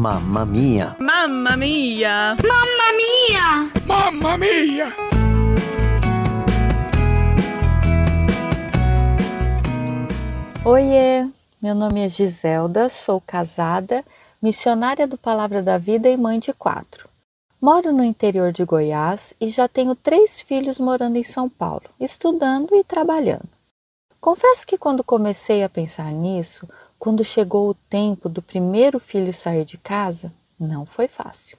Mamma 0.00 0.46
mia! 0.46 0.96
Mamma 0.98 1.58
mia! 1.58 2.34
Mamma 2.42 2.88
mia! 2.96 3.70
Mamma 3.86 4.38
mia! 4.38 4.94
Oiê, 10.64 11.28
meu 11.60 11.74
nome 11.74 12.00
é 12.00 12.08
Giselda, 12.08 12.88
sou 12.88 13.20
casada, 13.20 14.02
missionária 14.40 15.06
do 15.06 15.18
Palavra 15.18 15.62
da 15.62 15.76
Vida 15.76 16.08
e 16.08 16.16
mãe 16.16 16.38
de 16.38 16.54
quatro. 16.54 17.06
Moro 17.60 17.92
no 17.92 18.02
interior 18.02 18.52
de 18.52 18.64
Goiás 18.64 19.34
e 19.38 19.48
já 19.48 19.68
tenho 19.68 19.94
três 19.94 20.40
filhos 20.40 20.80
morando 20.80 21.18
em 21.18 21.24
São 21.24 21.46
Paulo, 21.46 21.84
estudando 22.00 22.74
e 22.74 22.82
trabalhando. 22.82 23.50
Confesso 24.18 24.66
que 24.66 24.78
quando 24.78 25.04
comecei 25.04 25.62
a 25.62 25.68
pensar 25.68 26.10
nisso, 26.10 26.66
quando 27.00 27.24
chegou 27.24 27.70
o 27.70 27.74
tempo 27.74 28.28
do 28.28 28.42
primeiro 28.42 29.00
filho 29.00 29.32
sair 29.32 29.64
de 29.64 29.78
casa, 29.78 30.30
não 30.58 30.84
foi 30.84 31.08
fácil. 31.08 31.56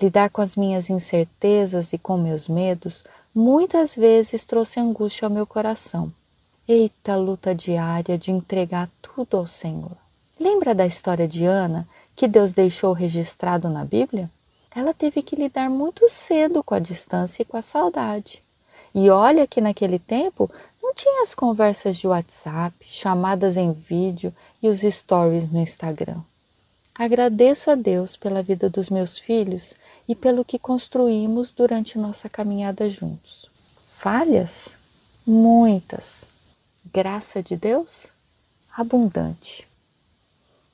Lidar 0.00 0.30
com 0.30 0.40
as 0.40 0.54
minhas 0.54 0.88
incertezas 0.88 1.92
e 1.92 1.98
com 1.98 2.16
meus 2.16 2.46
medos 2.46 3.04
muitas 3.34 3.96
vezes 3.96 4.44
trouxe 4.44 4.78
angústia 4.78 5.26
ao 5.26 5.34
meu 5.34 5.44
coração. 5.44 6.12
Eita 6.68 7.16
luta 7.16 7.52
diária 7.52 8.16
de 8.16 8.30
entregar 8.30 8.88
tudo 9.02 9.36
ao 9.36 9.46
Senhor. 9.46 9.96
Lembra 10.38 10.76
da 10.76 10.86
história 10.86 11.26
de 11.26 11.44
Ana 11.44 11.84
que 12.14 12.28
Deus 12.28 12.54
deixou 12.54 12.92
registrado 12.92 13.68
na 13.68 13.84
Bíblia? 13.84 14.30
Ela 14.70 14.94
teve 14.94 15.22
que 15.22 15.34
lidar 15.34 15.68
muito 15.68 16.08
cedo 16.08 16.62
com 16.62 16.74
a 16.74 16.78
distância 16.78 17.42
e 17.42 17.44
com 17.44 17.56
a 17.56 17.62
saudade. 17.62 18.44
E 18.94 19.10
olha 19.10 19.46
que 19.46 19.60
naquele 19.60 19.98
tempo 19.98 20.48
tinha 20.98 21.22
as 21.22 21.32
conversas 21.32 21.96
de 21.96 22.08
WhatsApp, 22.08 22.74
chamadas 22.84 23.56
em 23.56 23.72
vídeo 23.72 24.34
e 24.60 24.68
os 24.68 24.80
stories 24.80 25.48
no 25.48 25.60
Instagram. 25.60 26.20
Agradeço 26.92 27.70
a 27.70 27.76
Deus 27.76 28.16
pela 28.16 28.42
vida 28.42 28.68
dos 28.68 28.90
meus 28.90 29.16
filhos 29.16 29.76
e 30.08 30.16
pelo 30.16 30.44
que 30.44 30.58
construímos 30.58 31.52
durante 31.52 31.96
nossa 31.96 32.28
caminhada 32.28 32.88
juntos. 32.88 33.48
Falhas? 33.86 34.76
Muitas. 35.24 36.26
Graça 36.92 37.44
de 37.44 37.56
Deus? 37.56 38.08
Abundante. 38.76 39.68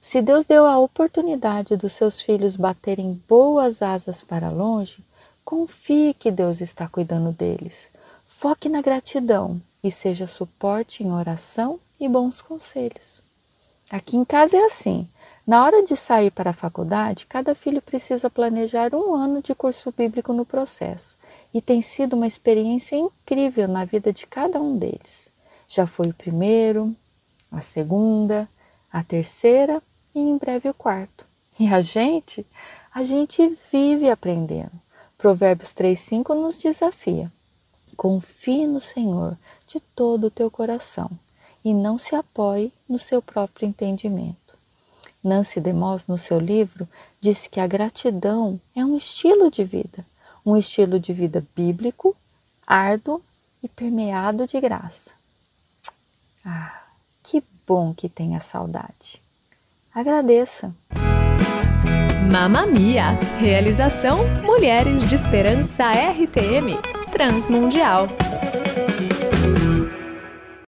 Se 0.00 0.22
Deus 0.22 0.46
deu 0.46 0.64
a 0.64 0.78
oportunidade 0.78 1.76
dos 1.76 1.92
seus 1.92 2.22
filhos 2.22 2.56
baterem 2.56 3.22
boas 3.28 3.82
asas 3.82 4.24
para 4.24 4.48
longe, 4.48 5.04
confie 5.44 6.14
que 6.14 6.30
Deus 6.30 6.62
está 6.62 6.88
cuidando 6.88 7.30
deles 7.30 7.92
Foque 8.26 8.68
na 8.68 8.80
gratidão 8.80 9.60
e 9.82 9.90
seja 9.90 10.26
suporte 10.26 11.02
em 11.02 11.12
oração 11.12 11.78
e 12.00 12.08
bons 12.08 12.40
conselhos. 12.40 13.22
Aqui 13.90 14.16
em 14.16 14.24
casa 14.24 14.56
é 14.56 14.64
assim. 14.64 15.06
Na 15.46 15.62
hora 15.62 15.82
de 15.82 15.94
sair 15.94 16.30
para 16.30 16.50
a 16.50 16.54
faculdade, 16.54 17.26
cada 17.26 17.54
filho 17.54 17.82
precisa 17.82 18.30
planejar 18.30 18.94
um 18.94 19.14
ano 19.14 19.42
de 19.42 19.54
curso 19.54 19.92
bíblico 19.92 20.32
no 20.32 20.46
processo, 20.46 21.18
e 21.52 21.60
tem 21.60 21.82
sido 21.82 22.14
uma 22.14 22.26
experiência 22.26 22.96
incrível 22.96 23.68
na 23.68 23.84
vida 23.84 24.10
de 24.10 24.26
cada 24.26 24.58
um 24.58 24.78
deles. 24.78 25.30
Já 25.68 25.86
foi 25.86 26.08
o 26.08 26.14
primeiro, 26.14 26.96
a 27.52 27.60
segunda, 27.60 28.48
a 28.90 29.04
terceira 29.04 29.82
e 30.14 30.20
em 30.20 30.38
breve 30.38 30.68
o 30.68 30.74
quarto. 30.74 31.26
E 31.60 31.68
a 31.68 31.82
gente? 31.82 32.46
A 32.92 33.02
gente 33.02 33.56
vive 33.70 34.08
aprendendo. 34.08 34.72
Provérbios 35.18 35.74
3,5 35.74 36.34
nos 36.34 36.60
desafia. 36.60 37.30
Confie 37.94 38.66
no 38.66 38.80
Senhor 38.80 39.38
de 39.66 39.80
todo 39.80 40.24
o 40.24 40.30
teu 40.30 40.50
coração 40.50 41.10
e 41.64 41.72
não 41.72 41.96
se 41.96 42.14
apoie 42.14 42.72
no 42.88 42.98
seu 42.98 43.22
próprio 43.22 43.66
entendimento. 43.66 44.54
Nancy 45.22 45.58
DeMoss, 45.60 46.06
no 46.06 46.18
seu 46.18 46.38
livro, 46.38 46.86
disse 47.18 47.48
que 47.48 47.58
a 47.58 47.66
gratidão 47.66 48.60
é 48.76 48.84
um 48.84 48.94
estilo 48.94 49.50
de 49.50 49.64
vida, 49.64 50.04
um 50.44 50.54
estilo 50.54 51.00
de 51.00 51.14
vida 51.14 51.44
bíblico, 51.56 52.14
árduo 52.66 53.22
e 53.62 53.68
permeado 53.68 54.46
de 54.46 54.60
graça. 54.60 55.14
Ah, 56.44 56.82
que 57.22 57.42
bom 57.66 57.94
que 57.94 58.08
tenha 58.10 58.40
saudade. 58.40 59.22
Agradeça. 59.94 60.74
Mamamia. 62.30 63.18
Realização 63.38 64.18
Mulheres 64.44 65.08
de 65.08 65.14
Esperança 65.14 65.84
RTM 65.92 67.03
transmundial. 67.14 68.10